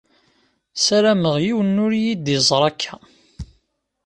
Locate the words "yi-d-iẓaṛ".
2.01-2.63